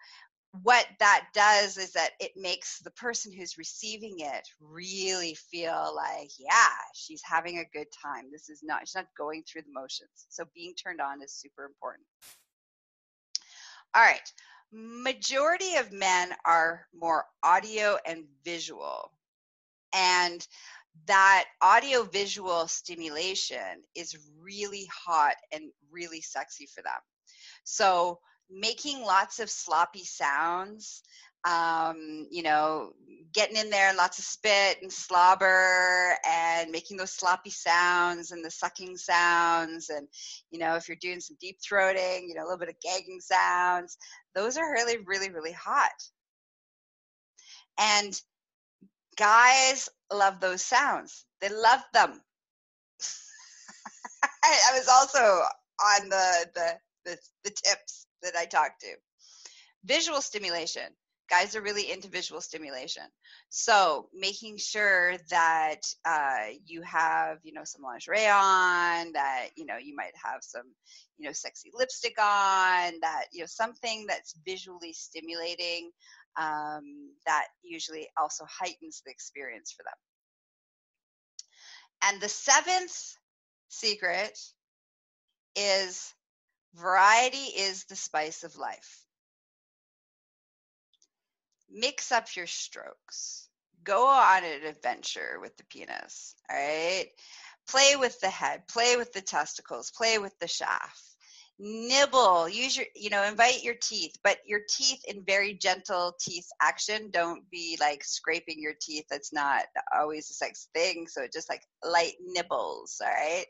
what 0.63 0.87
that 0.99 1.27
does 1.33 1.79
is 1.79 1.93
that 1.93 2.11
it 2.19 2.33
makes 2.37 2.81
the 2.81 2.91
person 2.93 3.33
who's 3.33 3.57
receiving 3.57 4.17
it 4.19 4.49
really 4.61 5.35
feel 5.35 5.93
like 5.95 6.31
yeah 6.39 6.75
she's 6.93 7.23
having 7.25 7.59
a 7.59 7.79
good 7.79 7.87
time 8.03 8.25
this 8.33 8.49
is 8.49 8.61
not 8.63 8.81
she's 8.81 8.97
not 8.97 9.07
going 9.17 9.45
through 9.45 9.63
the 9.63 9.73
motions 9.73 10.27
so 10.29 10.45
being 10.55 10.75
turned 10.75 11.01
on 11.01 11.23
is 11.23 11.33
super 11.33 11.65
important 11.65 12.05
all 13.95 14.03
right 14.03 14.33
majority 14.73 15.77
of 15.77 15.93
men 15.93 16.33
are 16.45 16.87
more 16.95 17.25
audio 17.43 17.99
and 18.07 18.25
visual. 18.45 19.13
And 19.95 20.47
that 21.07 21.47
audio 21.63 22.03
visual 22.03 22.69
stimulation 22.69 23.83
is 23.95 24.19
really 24.41 24.89
hot 24.93 25.35
and 25.53 25.65
really 25.91 26.21
sexy 26.21 26.67
for 26.67 26.83
them. 26.83 27.01
So 27.65 28.21
making 28.51 29.03
lots 29.03 29.39
of 29.41 29.51
sloppy 29.51 30.05
sounds 30.05 31.03
um, 31.49 32.27
you 32.31 32.43
know, 32.43 32.93
getting 33.33 33.57
in 33.57 33.71
there 33.71 33.89
and 33.89 33.97
lots 33.97 34.19
of 34.19 34.25
spit 34.25 34.79
and 34.83 34.93
slobber 34.93 36.17
and 36.29 36.71
making 36.71 36.97
those 36.97 37.13
sloppy 37.13 37.51
sounds 37.51 38.33
and 38.33 38.45
the 38.45 38.51
sucking 38.51 38.97
sounds. 38.97 39.89
And, 39.89 40.09
you 40.51 40.59
know, 40.59 40.75
if 40.75 40.89
you're 40.89 40.97
doing 41.01 41.21
some 41.21 41.37
deep 41.41 41.59
throating, 41.61 42.29
you 42.29 42.35
know, 42.35 42.43
a 42.43 42.47
little 42.47 42.59
bit 42.59 42.69
of 42.69 42.81
gagging 42.83 43.21
sounds, 43.21 43.97
those 44.35 44.57
are 44.57 44.73
really, 44.73 44.99
really, 45.07 45.31
really 45.31 45.53
hot. 45.53 45.91
And 47.79 48.21
guys 49.17 49.89
love 50.13 50.41
those 50.41 50.63
sounds, 50.63 51.25
they 51.41 51.49
love 51.49 51.83
them. 51.95 52.21
I 54.43 54.73
was 54.75 54.89
also 54.89 55.19
on 55.19 56.09
the, 56.09 56.47
the, 56.55 56.79
the, 57.05 57.19
the 57.45 57.51
tips 57.51 58.07
that 58.23 58.35
I 58.37 58.45
talked 58.45 58.81
to. 58.83 58.95
Visual 59.85 60.21
stimulation. 60.21 60.93
Guys 61.31 61.55
are 61.55 61.63
really 61.63 61.91
into 61.91 62.09
visual 62.09 62.41
stimulation. 62.41 63.05
So 63.49 64.09
making 64.13 64.59
sure 64.59 65.15
that 65.31 65.81
uh, 66.05 66.49
you 66.67 66.83
have, 66.83 67.39
you 67.45 67.53
know, 67.53 67.65
some 67.65 67.83
lingerie 67.83 68.27
on, 68.27 69.13
that, 69.13 69.49
you 69.57 69.65
know, 69.65 69.77
you 69.77 69.95
might 69.95 70.13
have 70.23 70.43
some, 70.43 70.65
you 71.19 71.27
know, 71.27 71.33
sexy 71.33 71.71
lipstick 71.73 72.19
on, 72.19 72.93
that, 73.01 73.27
you 73.33 73.41
know, 73.41 73.47
something 73.47 74.07
that's 74.09 74.35
visually 74.45 74.93
stimulating 74.93 75.91
um, 76.37 77.13
that 77.27 77.47
usually 77.63 78.09
also 78.21 78.45
heightens 78.49 79.03
the 79.05 79.11
experience 79.13 79.73
for 79.73 79.85
them. 79.85 79.95
And 82.03 82.21
the 82.21 82.29
seventh 82.29 83.17
secret 83.69 84.39
is 85.55 86.13
Variety 86.75 87.39
is 87.39 87.85
the 87.85 87.97
spice 87.97 88.45
of 88.45 88.57
life. 88.57 89.05
Mix 91.73 92.13
up 92.13 92.27
your 92.37 92.47
strokes. 92.47 93.49
Go 93.85 94.07
on 94.07 94.45
an 94.45 94.65
adventure 94.67 95.39
with 95.41 95.57
the 95.57 95.65
penis, 95.65 96.35
all 96.51 96.57
right? 96.57 97.07
Play 97.69 97.97
with 97.97 98.21
the 98.21 98.29
head, 98.29 98.67
play 98.69 98.97
with 98.97 99.13
the 99.13 99.23
testicles, 99.23 99.91
play 99.91 100.19
with 100.19 100.39
the 100.39 100.49
shaft 100.49 101.10
nibble. 101.61 102.49
Use 102.49 102.77
your 102.77 102.87
you 102.97 103.11
know 103.11 103.23
invite 103.23 103.63
your 103.63 103.75
teeth 103.81 104.17
but 104.25 104.39
your 104.47 104.61
teeth 104.69 105.01
in 105.07 105.23
very 105.25 105.55
gentle 105.55 106.15
teeth 106.19 106.47
action. 106.63 107.11
Don't 107.11 107.49
be 107.51 107.77
like 107.79 108.03
scraping 108.03 108.57
your 108.59 108.75
teeth. 108.81 109.05
That's 109.11 109.33
not 109.33 109.65
always 109.97 110.31
a 110.31 110.33
sex 110.33 110.69
thing 110.75 111.07
so 111.07 111.27
just 111.33 111.51
like 111.51 111.63
light 111.85 112.15
nibbles 112.25 113.01
all 113.05 113.13
right? 113.13 113.47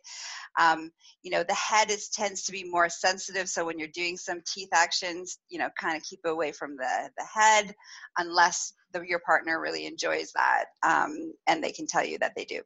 Um, 0.58 0.90
you 1.22 1.30
know 1.30 1.44
the 1.44 1.54
head 1.54 1.90
is 1.90 2.08
tends 2.08 2.44
to 2.44 2.52
be 2.52 2.64
more 2.64 2.88
sensitive 2.88 3.48
so 3.48 3.64
when 3.64 3.78
you're 3.78 3.88
doing 3.88 4.16
some 4.16 4.42
teeth 4.46 4.70
actions 4.72 5.38
you 5.48 5.58
know 5.58 5.68
kind 5.78 5.96
of 5.96 6.02
keep 6.02 6.20
away 6.24 6.52
from 6.52 6.76
the 6.76 7.10
the 7.16 7.24
head 7.24 7.74
unless 8.18 8.72
the, 8.92 9.02
your 9.02 9.20
partner 9.20 9.60
really 9.60 9.86
enjoys 9.86 10.32
that 10.32 10.64
um, 10.82 11.32
and 11.46 11.62
they 11.62 11.72
can 11.72 11.86
tell 11.86 12.04
you 12.04 12.18
that 12.18 12.32
they 12.36 12.44
do 12.44 12.60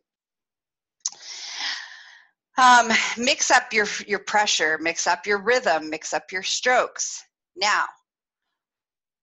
um, 2.56 2.90
mix 3.16 3.50
up 3.50 3.72
your 3.72 3.86
your 4.06 4.20
pressure, 4.20 4.78
mix 4.80 5.06
up 5.06 5.26
your 5.26 5.38
rhythm, 5.38 5.90
mix 5.90 6.12
up 6.12 6.32
your 6.32 6.42
strokes. 6.42 7.22
Now, 7.56 7.84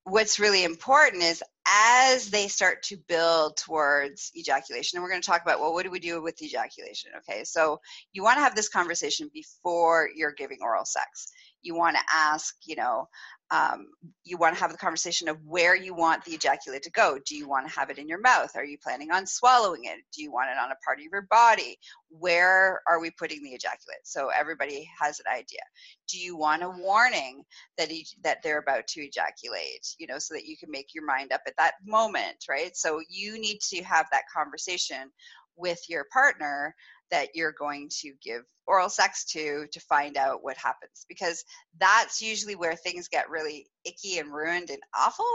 what's 0.03 0.39
really 0.39 0.63
important 0.63 1.23
is 1.23 1.43
as 1.67 2.29
they 2.29 2.47
start 2.47 2.83
to 2.83 2.97
build 3.07 3.55
towards 3.57 4.31
ejaculation, 4.35 4.97
and 4.97 5.03
we're 5.03 5.09
going 5.09 5.21
to 5.21 5.27
talk 5.27 5.41
about 5.41 5.59
well, 5.59 5.73
what 5.73 5.83
do 5.83 5.91
we 5.91 5.99
do 5.99 6.21
with 6.21 6.41
ejaculation? 6.41 7.11
Okay, 7.17 7.43
so 7.43 7.79
you 8.13 8.23
want 8.23 8.37
to 8.37 8.43
have 8.43 8.55
this 8.55 8.69
conversation 8.69 9.29
before 9.33 10.09
you're 10.15 10.33
giving 10.33 10.57
oral 10.61 10.85
sex. 10.85 11.31
You 11.61 11.75
want 11.75 11.95
to 11.95 12.01
ask, 12.13 12.55
you 12.65 12.75
know, 12.75 13.07
um, 13.51 13.87
you 14.23 14.37
want 14.37 14.55
to 14.55 14.61
have 14.61 14.71
the 14.71 14.77
conversation 14.77 15.27
of 15.27 15.37
where 15.45 15.75
you 15.75 15.93
want 15.93 16.23
the 16.23 16.31
ejaculate 16.31 16.83
to 16.83 16.91
go. 16.91 17.19
Do 17.25 17.35
you 17.35 17.49
want 17.49 17.67
to 17.67 17.77
have 17.77 17.89
it 17.89 17.97
in 17.97 18.07
your 18.07 18.21
mouth? 18.21 18.51
Are 18.55 18.63
you 18.63 18.77
planning 18.81 19.11
on 19.11 19.27
swallowing 19.27 19.83
it? 19.85 19.99
Do 20.15 20.23
you 20.23 20.31
want 20.31 20.49
it 20.49 20.57
on 20.57 20.71
a 20.71 20.75
part 20.85 20.99
of 20.99 21.05
your 21.11 21.27
body? 21.29 21.77
Where 22.09 22.81
are 22.87 23.01
we 23.01 23.11
putting 23.11 23.43
the 23.43 23.49
ejaculate? 23.49 23.99
So 24.05 24.29
everybody 24.29 24.89
has 24.99 25.19
an 25.19 25.25
idea. 25.29 25.59
Do 26.07 26.17
you 26.17 26.37
want 26.37 26.63
a 26.63 26.69
warning 26.69 27.43
that 27.77 27.91
e- 27.91 28.07
that 28.23 28.37
they're 28.41 28.59
about 28.59 28.87
to 28.87 29.01
ejaculate? 29.01 29.95
You 29.99 30.07
know, 30.07 30.17
so 30.17 30.33
that 30.33 30.45
you 30.45 30.55
can 30.55 30.71
make 30.71 30.93
your 30.93 31.05
mind 31.05 31.33
up 31.33 31.41
at 31.45 31.57
that 31.57 31.73
moment, 31.85 32.45
right? 32.49 32.75
So 32.75 33.01
you 33.09 33.37
need 33.37 33.59
to 33.69 33.83
have 33.83 34.07
that 34.11 34.23
conversation 34.33 35.11
with 35.57 35.79
your 35.89 36.05
partner 36.13 36.73
that 37.11 37.29
you're 37.35 37.53
going 37.57 37.89
to 38.01 38.13
give 38.23 38.43
oral 38.67 38.89
sex 38.89 39.25
to 39.25 39.65
to 39.71 39.79
find 39.81 40.17
out 40.17 40.43
what 40.43 40.57
happens 40.57 41.05
because 41.09 41.43
that's 41.79 42.21
usually 42.21 42.55
where 42.55 42.75
things 42.75 43.07
get 43.07 43.29
really 43.29 43.67
icky 43.85 44.19
and 44.19 44.33
ruined 44.33 44.69
and 44.69 44.81
awful. 44.97 45.25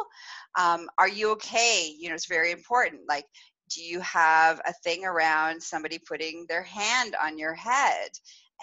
Um, 0.59 0.89
are 0.99 1.09
you 1.09 1.31
okay? 1.33 1.95
You 1.99 2.09
know 2.09 2.15
it's 2.15 2.27
very 2.27 2.51
important. 2.51 3.03
Like 3.09 3.27
do 3.75 3.83
you 3.83 4.01
have 4.01 4.61
a 4.67 4.73
thing 4.85 5.05
around 5.05 5.61
somebody 5.63 5.99
putting 5.99 6.47
their 6.49 6.63
hand 6.63 7.17
on 7.21 7.37
your 7.37 7.55
head 7.55 8.11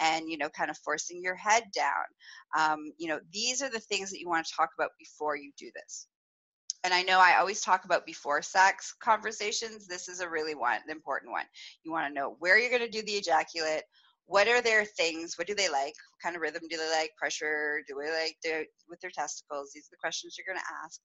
and 0.00 0.28
you 0.28 0.38
know 0.38 0.48
kind 0.48 0.70
of 0.70 0.78
forcing 0.78 1.22
your 1.22 1.36
head 1.36 1.64
down? 1.74 2.04
Um, 2.58 2.92
you 2.98 3.08
know 3.08 3.20
these 3.32 3.62
are 3.62 3.70
the 3.70 3.80
things 3.80 4.10
that 4.10 4.20
you 4.20 4.28
want 4.28 4.46
to 4.46 4.54
talk 4.54 4.70
about 4.78 4.90
before 4.98 5.36
you 5.36 5.52
do 5.58 5.70
this 5.74 6.08
and 6.84 6.92
I 6.92 7.02
know 7.02 7.18
I 7.18 7.38
always 7.38 7.62
talk 7.62 7.86
about 7.86 8.04
before 8.04 8.42
sex 8.42 8.94
conversations. 9.02 9.86
This 9.86 10.08
is 10.08 10.20
a 10.20 10.28
really 10.28 10.54
one 10.54 10.80
important 10.90 11.32
one. 11.32 11.46
You 11.82 11.90
want 11.90 12.06
to 12.06 12.14
know 12.14 12.36
where 12.38 12.58
you're 12.58 12.70
going 12.70 12.82
to 12.82 12.88
do 12.88 13.02
the 13.02 13.12
ejaculate. 13.12 13.82
What 14.26 14.48
are 14.48 14.60
their 14.60 14.84
things? 14.84 15.36
What 15.36 15.46
do 15.46 15.54
they 15.54 15.68
like? 15.68 15.94
What 15.94 16.22
kind 16.22 16.36
of 16.36 16.42
rhythm 16.42 16.62
do 16.70 16.76
they 16.76 16.90
like? 16.90 17.10
Pressure? 17.16 17.82
Do 17.88 17.94
they 18.02 18.10
like 18.10 18.36
with 18.88 19.00
their 19.00 19.10
testicles? 19.10 19.72
These 19.74 19.84
are 19.84 19.92
the 19.92 20.00
questions 20.00 20.36
you're 20.36 20.52
going 20.52 20.62
to 20.62 20.84
ask. 20.84 21.00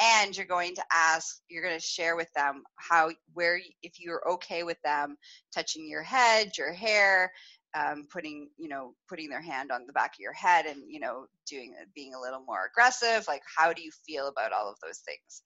And 0.00 0.36
you're 0.36 0.46
going 0.46 0.74
to 0.74 0.84
ask, 0.92 1.40
you're 1.48 1.62
going 1.62 1.78
to 1.78 1.84
share 1.84 2.16
with 2.16 2.32
them 2.34 2.62
how, 2.76 3.10
where, 3.32 3.60
if 3.82 3.92
you're 3.98 4.28
okay 4.32 4.62
with 4.62 4.78
them 4.82 5.16
touching 5.54 5.88
your 5.88 6.02
head, 6.02 6.52
your 6.58 6.72
hair, 6.72 7.30
um, 7.74 8.06
putting 8.10 8.48
you 8.56 8.68
know 8.68 8.94
putting 9.08 9.28
their 9.28 9.40
hand 9.40 9.70
on 9.72 9.86
the 9.86 9.92
back 9.92 10.14
of 10.14 10.20
your 10.20 10.32
head 10.32 10.66
and 10.66 10.80
you 10.88 11.00
know 11.00 11.26
doing 11.46 11.74
being 11.94 12.14
a 12.14 12.20
little 12.20 12.42
more 12.46 12.66
aggressive 12.70 13.24
like 13.28 13.42
how 13.56 13.72
do 13.72 13.82
you 13.82 13.90
feel 14.06 14.28
about 14.28 14.52
all 14.52 14.70
of 14.70 14.76
those 14.82 14.98
things? 14.98 15.42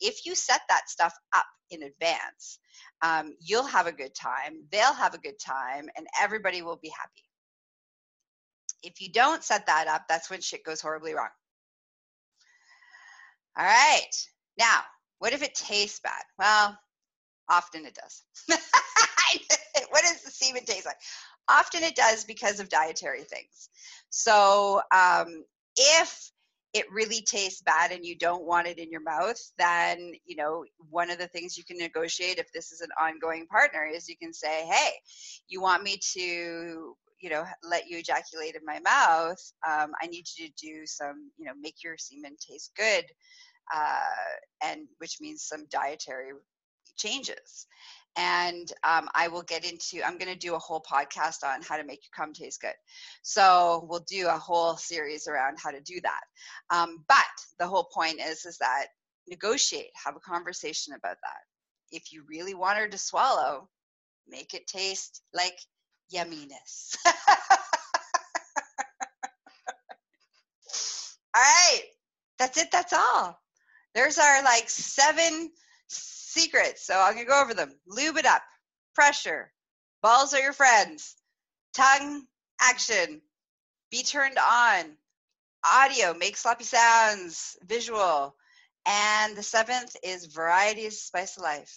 If 0.00 0.26
you 0.26 0.34
set 0.34 0.60
that 0.68 0.88
stuff 0.88 1.14
up 1.34 1.46
in 1.70 1.82
advance 1.82 2.58
um, 3.02 3.34
you'll 3.40 3.66
have 3.66 3.86
a 3.86 3.92
good 3.92 4.14
time 4.14 4.64
they'll 4.72 4.94
have 4.94 5.14
a 5.14 5.18
good 5.18 5.38
time 5.38 5.88
and 5.96 6.06
everybody 6.20 6.62
will 6.62 6.78
be 6.82 6.92
happy. 6.98 7.24
If 8.82 9.00
you 9.00 9.10
don't 9.12 9.44
set 9.44 9.66
that 9.66 9.88
up 9.88 10.02
that's 10.08 10.30
when 10.30 10.40
shit 10.40 10.64
goes 10.64 10.80
horribly 10.80 11.14
wrong. 11.14 11.28
All 13.58 13.64
right. 13.64 14.10
Now 14.58 14.80
what 15.18 15.32
if 15.32 15.42
it 15.42 15.54
tastes 15.54 16.00
bad? 16.00 16.22
Well 16.38 16.78
often 17.48 17.86
it 17.86 17.94
does. 17.94 18.58
What 19.90 20.02
does 20.02 20.22
the 20.22 20.30
semen 20.30 20.64
taste 20.64 20.86
like 20.86 20.96
often 21.48 21.82
it 21.82 21.96
does 21.96 22.24
because 22.24 22.60
of 22.60 22.68
dietary 22.68 23.22
things. 23.22 23.70
So 24.10 24.80
um, 24.94 25.44
if 25.76 26.30
it 26.74 26.84
really 26.92 27.22
tastes 27.22 27.62
bad 27.62 27.92
and 27.92 28.04
you 28.04 28.16
don't 28.16 28.44
want 28.44 28.66
it 28.66 28.78
in 28.78 28.90
your 28.90 29.02
mouth, 29.02 29.40
then 29.56 30.12
you 30.26 30.36
know 30.36 30.64
one 30.90 31.10
of 31.10 31.18
the 31.18 31.28
things 31.28 31.56
you 31.56 31.64
can 31.64 31.78
negotiate 31.78 32.38
if 32.38 32.52
this 32.52 32.72
is 32.72 32.80
an 32.82 32.90
ongoing 33.00 33.46
partner 33.46 33.86
is 33.86 34.08
you 34.08 34.16
can 34.20 34.32
say, 34.32 34.66
"Hey, 34.66 34.90
you 35.48 35.60
want 35.60 35.82
me 35.82 35.98
to 36.14 36.94
you 37.20 37.30
know 37.30 37.44
let 37.62 37.88
you 37.88 37.98
ejaculate 37.98 38.54
in 38.54 38.64
my 38.64 38.78
mouth 38.80 39.38
um, 39.68 39.90
i 40.00 40.06
need 40.06 40.24
you 40.36 40.46
to 40.46 40.52
do 40.56 40.86
some 40.86 41.30
you 41.36 41.44
know 41.46 41.52
make 41.60 41.82
your 41.82 41.96
semen 41.98 42.36
taste 42.38 42.72
good 42.76 43.04
uh, 43.74 44.64
and 44.64 44.86
which 44.98 45.18
means 45.20 45.42
some 45.42 45.66
dietary 45.70 46.30
changes 46.96 47.66
and 48.18 48.72
um, 48.82 49.08
I 49.14 49.28
will 49.28 49.42
get 49.42 49.64
into. 49.64 50.04
I'm 50.04 50.18
going 50.18 50.32
to 50.32 50.38
do 50.38 50.56
a 50.56 50.58
whole 50.58 50.82
podcast 50.82 51.44
on 51.44 51.62
how 51.62 51.76
to 51.76 51.84
make 51.84 52.00
your 52.02 52.10
cum 52.14 52.32
taste 52.34 52.60
good. 52.60 52.74
So 53.22 53.86
we'll 53.88 54.04
do 54.08 54.26
a 54.26 54.32
whole 54.36 54.76
series 54.76 55.28
around 55.28 55.58
how 55.62 55.70
to 55.70 55.80
do 55.80 56.00
that. 56.02 56.20
Um, 56.68 57.04
but 57.08 57.24
the 57.60 57.66
whole 57.68 57.84
point 57.84 58.20
is 58.20 58.44
is 58.44 58.58
that 58.58 58.86
negotiate, 59.28 59.90
have 60.04 60.16
a 60.16 60.20
conversation 60.20 60.94
about 60.94 61.16
that. 61.22 61.96
If 61.96 62.12
you 62.12 62.24
really 62.28 62.54
want 62.54 62.78
her 62.78 62.88
to 62.88 62.98
swallow, 62.98 63.68
make 64.26 64.52
it 64.52 64.66
taste 64.66 65.22
like 65.32 65.58
yumminess. 66.12 66.96
all 67.06 67.12
right, 71.36 71.82
that's 72.36 72.58
it. 72.58 72.68
That's 72.72 72.92
all. 72.92 73.38
There's 73.94 74.18
our 74.18 74.42
like 74.42 74.68
seven 74.68 75.52
secrets. 76.38 76.86
So 76.86 76.94
I'm 76.98 77.14
to 77.16 77.24
go 77.24 77.40
over 77.42 77.54
them. 77.54 77.72
Lube 77.86 78.16
it 78.16 78.26
up. 78.26 78.42
Pressure. 78.94 79.50
Balls 80.02 80.34
are 80.34 80.40
your 80.40 80.52
friends. 80.52 81.16
Tongue 81.74 82.24
action. 82.60 83.20
Be 83.90 84.02
turned 84.02 84.38
on. 84.38 84.84
Audio. 85.68 86.14
Make 86.14 86.36
sloppy 86.36 86.64
sounds. 86.64 87.56
Visual. 87.66 88.34
And 88.86 89.36
the 89.36 89.42
seventh 89.42 89.96
is 90.02 90.26
varieties 90.26 91.00
spice 91.00 91.36
of 91.36 91.42
life. 91.42 91.76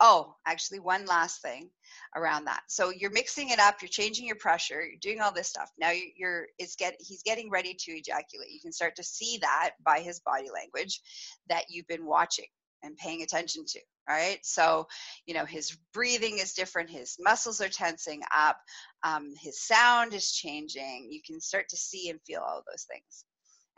Oh, 0.00 0.34
actually, 0.46 0.80
one 0.80 1.06
last 1.06 1.40
thing 1.40 1.70
around 2.16 2.44
that. 2.44 2.62
So 2.68 2.90
you're 2.90 3.10
mixing 3.10 3.50
it 3.50 3.58
up, 3.58 3.76
you're 3.82 3.88
changing 3.88 4.26
your 4.26 4.36
pressure, 4.36 4.82
you're 4.82 4.98
doing 5.00 5.20
all 5.20 5.32
this 5.32 5.48
stuff. 5.48 5.70
Now 5.78 5.90
you're 6.16 6.46
it's 6.58 6.76
get 6.76 6.94
he's 7.00 7.22
getting 7.22 7.50
ready 7.50 7.74
to 7.74 7.92
ejaculate. 7.92 8.50
You 8.50 8.60
can 8.60 8.72
start 8.72 8.96
to 8.96 9.02
see 9.02 9.38
that 9.42 9.72
by 9.84 10.00
his 10.00 10.20
body 10.20 10.48
language 10.52 11.00
that 11.48 11.64
you've 11.68 11.88
been 11.88 12.06
watching 12.06 12.46
and 12.82 12.96
paying 12.96 13.22
attention 13.22 13.64
to. 13.66 13.80
All 14.08 14.14
right. 14.14 14.38
So, 14.42 14.86
you 15.26 15.34
know, 15.34 15.46
his 15.46 15.76
breathing 15.94 16.38
is 16.38 16.52
different. 16.52 16.90
His 16.90 17.16
muscles 17.18 17.62
are 17.62 17.70
tensing 17.70 18.20
up. 18.36 18.58
Um, 19.02 19.32
his 19.40 19.62
sound 19.62 20.12
is 20.12 20.30
changing. 20.30 21.08
You 21.10 21.20
can 21.26 21.40
start 21.40 21.68
to 21.70 21.76
see 21.76 22.10
and 22.10 22.20
feel 22.26 22.42
all 22.46 22.62
those 22.70 22.84
things. 22.84 23.24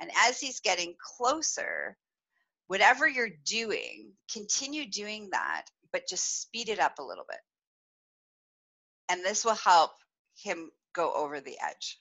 And 0.01 0.11
as 0.27 0.41
he's 0.41 0.61
getting 0.61 0.95
closer, 1.01 1.97
whatever 2.67 3.09
you're 3.09 3.31
doing, 3.47 4.11
continue 4.33 4.91
doing 4.91 5.29
that, 5.31 5.67
but 5.93 6.09
just 6.09 6.43
speed 6.43 6.69
it 6.69 6.81
up 6.81 6.99
a 6.99 7.05
little 7.05 7.25
bit 7.29 7.39
and 9.09 9.25
this 9.25 9.45
will 9.45 9.55
help 9.55 9.93
him 10.43 10.71
go 10.95 11.13
over 11.13 11.41
the 11.41 11.57
edge. 11.65 11.99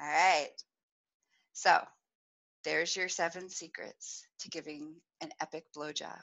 All 0.00 0.06
right. 0.06 0.50
So 1.52 1.80
there's 2.64 2.96
your 2.96 3.08
seven 3.08 3.48
secrets 3.48 4.26
to 4.40 4.48
giving 4.48 4.94
an 5.20 5.30
epic 5.40 5.64
blowjob. 5.76 6.20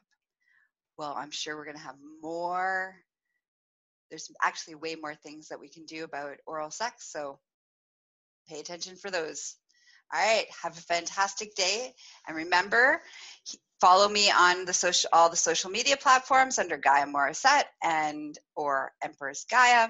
Well, 0.97 1.13
I'm 1.17 1.31
sure 1.31 1.55
we're 1.55 1.65
going 1.65 1.77
to 1.77 1.83
have 1.83 1.95
more. 2.21 2.95
There's 4.09 4.29
actually 4.43 4.75
way 4.75 4.95
more 4.95 5.15
things 5.15 5.47
that 5.47 5.59
we 5.59 5.69
can 5.69 5.85
do 5.85 6.03
about 6.03 6.37
oral 6.45 6.71
sex. 6.71 7.09
So 7.11 7.39
pay 8.49 8.59
attention 8.59 8.97
for 8.97 9.09
those. 9.09 9.55
All 10.13 10.19
right. 10.19 10.45
Have 10.63 10.77
a 10.77 10.81
fantastic 10.81 11.55
day. 11.55 11.93
And 12.27 12.35
remember, 12.35 13.01
follow 13.81 14.07
me 14.07 14.29
on 14.29 14.63
the 14.65 14.73
social 14.73 15.09
all 15.11 15.29
the 15.29 15.35
social 15.35 15.71
media 15.71 15.97
platforms 15.97 16.59
under 16.59 16.77
Gaia 16.77 17.07
Morissette 17.07 17.65
and 17.83 18.37
or 18.55 18.91
Empress 19.03 19.45
Gaia. 19.49 19.89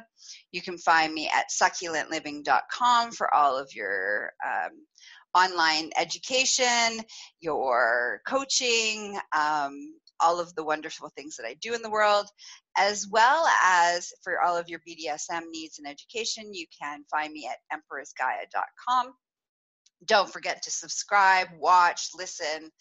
You 0.53 0.61
can 0.61 0.77
find 0.77 1.13
me 1.13 1.29
at 1.31 1.47
succulentliving.com 1.51 3.11
for 3.11 3.33
all 3.33 3.57
of 3.57 3.69
your 3.75 4.31
um, 4.45 4.71
online 5.35 5.91
education, 5.97 7.03
your 7.41 8.21
coaching, 8.25 9.19
um, 9.37 9.93
all 10.21 10.39
of 10.39 10.55
the 10.55 10.63
wonderful 10.63 11.09
things 11.17 11.35
that 11.35 11.45
I 11.45 11.55
do 11.61 11.73
in 11.73 11.81
the 11.81 11.89
world, 11.89 12.27
as 12.77 13.07
well 13.11 13.45
as 13.63 14.13
for 14.23 14.41
all 14.41 14.55
of 14.55 14.69
your 14.69 14.79
BDSM 14.87 15.41
needs 15.51 15.79
and 15.79 15.87
education. 15.87 16.53
You 16.53 16.65
can 16.81 17.03
find 17.11 17.33
me 17.33 17.49
at 17.49 17.77
empressgaia.com. 17.77 19.13
Don't 20.05 20.31
forget 20.31 20.63
to 20.63 20.71
subscribe, 20.71 21.47
watch, 21.59 22.09
listen 22.17 22.71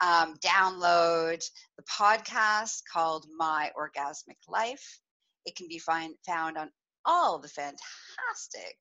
um, 0.00 0.36
download 0.44 1.42
the 1.76 1.84
podcast 1.84 2.82
called 2.92 3.26
My 3.36 3.70
Orgasmic 3.76 4.38
Life. 4.48 5.00
It 5.46 5.56
can 5.56 5.68
be 5.68 5.78
find, 5.78 6.14
found 6.26 6.56
on 6.56 6.70
all 7.04 7.38
the 7.38 7.48
fantastic 7.48 8.76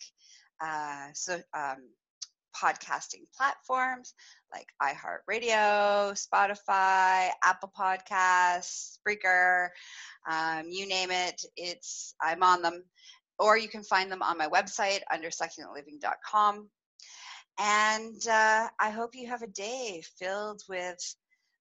uh, 0.64 1.08
so, 1.14 1.40
um, 1.54 1.90
podcasting 2.56 3.26
platforms 3.36 4.14
like 4.54 4.68
iHeartRadio, 4.82 6.14
Spotify, 6.14 7.30
Apple 7.44 7.72
Podcasts, 7.78 8.98
Spreaker, 8.98 9.70
um, 10.30 10.68
you 10.70 10.88
name 10.88 11.12
it. 11.12 11.42
It's 11.58 12.16
I'm 12.22 12.44
on 12.44 12.62
them, 12.62 12.84
or 13.40 13.58
you 13.58 13.68
can 13.68 13.84
find 13.84 14.12
them 14.12 14.22
on 14.22 14.38
my 14.38 14.48
website 14.48 15.00
under 15.12 15.30
succulentliving.com. 15.30 16.70
And 17.60 18.22
uh, 18.28 18.68
I 18.80 18.90
hope 18.90 19.16
you 19.16 19.28
have 19.28 19.42
a 19.42 19.48
day 19.48 20.04
filled 20.20 20.64
with 20.68 20.98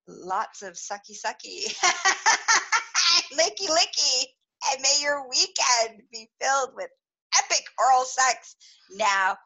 lots 0.09 0.63
of 0.63 0.75
sucky 0.75 1.17
sucky, 1.19 1.65
licky 3.39 3.69
licky, 3.69 4.25
and 4.71 4.83
may 4.83 4.99
your 5.03 5.29
weekend 5.29 6.03
be 6.11 6.29
filled 6.41 6.71
with 6.75 6.89
epic 7.39 7.65
oral 7.79 8.05
sex 8.05 8.57
now. 8.95 9.37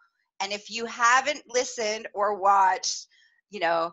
And 0.41 0.53
if 0.53 0.71
you 0.71 0.85
haven't 0.87 1.43
listened 1.49 2.09
or 2.15 2.41
watched, 2.41 3.07
you 3.51 3.61
know, 3.61 3.93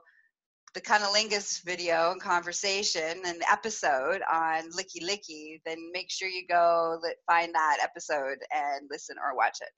the 0.73 0.81
Cunnilingus 0.81 1.63
video 1.63 2.11
and 2.11 2.21
conversation 2.21 3.21
and 3.25 3.43
episode 3.51 4.21
on 4.31 4.71
Licky 4.71 5.03
Licky, 5.03 5.61
then 5.65 5.77
make 5.93 6.09
sure 6.09 6.27
you 6.27 6.47
go 6.47 6.99
find 7.27 7.53
that 7.53 7.77
episode 7.81 8.39
and 8.51 8.87
listen 8.89 9.17
or 9.23 9.35
watch 9.35 9.59
it. 9.61 9.69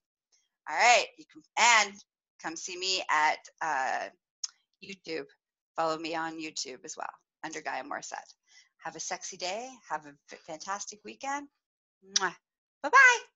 All 0.69 0.77
right, 0.77 1.05
you 1.17 1.25
can 1.31 1.43
and 1.57 1.93
come 2.41 2.55
see 2.55 2.77
me 2.77 3.03
at 3.09 3.39
uh, 3.61 4.09
YouTube. 4.83 5.25
Follow 5.75 5.97
me 5.97 6.15
on 6.15 6.39
YouTube 6.39 6.83
as 6.85 6.95
well 6.97 7.13
under 7.43 7.61
Gaia 7.61 7.83
Morissette. 7.83 8.33
Have 8.83 8.95
a 8.95 8.99
sexy 8.99 9.37
day. 9.37 9.69
Have 9.89 10.05
a 10.05 10.35
fantastic 10.47 10.99
weekend. 11.03 11.47
Bye 12.83 12.89
bye. 12.89 13.34